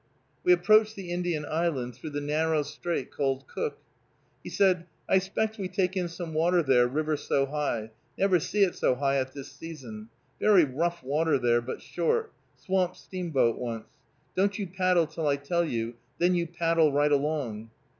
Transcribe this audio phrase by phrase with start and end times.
[0.43, 3.77] We approached the Indian Island through the narrow strait called "Cook."
[4.43, 8.63] He said, "I 'xpect we take in some water there, river so high, never see
[8.63, 10.09] it so high at this season.
[10.39, 13.85] Very rough water there, but short; swamp steamboat once.
[14.35, 17.69] Don't you paddle till I tell you, then you paddle right along."